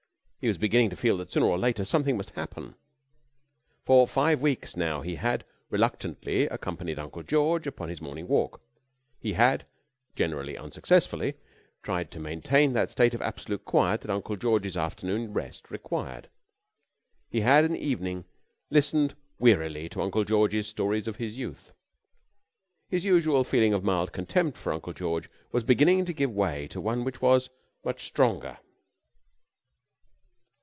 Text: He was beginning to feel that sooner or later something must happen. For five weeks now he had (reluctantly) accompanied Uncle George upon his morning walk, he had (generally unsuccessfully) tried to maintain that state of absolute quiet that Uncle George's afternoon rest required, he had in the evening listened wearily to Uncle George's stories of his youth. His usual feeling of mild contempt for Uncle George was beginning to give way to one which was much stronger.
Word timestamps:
He 0.41 0.47
was 0.47 0.57
beginning 0.57 0.89
to 0.89 0.95
feel 0.95 1.17
that 1.17 1.31
sooner 1.31 1.45
or 1.45 1.59
later 1.59 1.85
something 1.85 2.17
must 2.17 2.31
happen. 2.31 2.73
For 3.85 4.07
five 4.07 4.41
weeks 4.41 4.75
now 4.75 5.01
he 5.01 5.13
had 5.17 5.45
(reluctantly) 5.69 6.47
accompanied 6.47 6.97
Uncle 6.97 7.21
George 7.21 7.67
upon 7.67 7.89
his 7.89 8.01
morning 8.01 8.27
walk, 8.27 8.59
he 9.19 9.33
had 9.33 9.67
(generally 10.15 10.57
unsuccessfully) 10.57 11.35
tried 11.83 12.09
to 12.09 12.19
maintain 12.19 12.73
that 12.73 12.89
state 12.89 13.13
of 13.13 13.21
absolute 13.21 13.63
quiet 13.65 14.01
that 14.01 14.09
Uncle 14.09 14.35
George's 14.35 14.75
afternoon 14.75 15.31
rest 15.31 15.69
required, 15.69 16.27
he 17.29 17.41
had 17.41 17.63
in 17.63 17.73
the 17.73 17.79
evening 17.87 18.25
listened 18.71 19.15
wearily 19.37 19.87
to 19.89 20.01
Uncle 20.01 20.23
George's 20.23 20.65
stories 20.65 21.07
of 21.07 21.17
his 21.17 21.37
youth. 21.37 21.71
His 22.89 23.05
usual 23.05 23.43
feeling 23.43 23.73
of 23.75 23.83
mild 23.83 24.11
contempt 24.11 24.57
for 24.57 24.73
Uncle 24.73 24.93
George 24.93 25.29
was 25.51 25.63
beginning 25.63 26.03
to 26.05 26.13
give 26.13 26.31
way 26.31 26.65
to 26.69 26.81
one 26.81 27.03
which 27.03 27.21
was 27.21 27.51
much 27.85 28.03
stronger. 28.07 28.57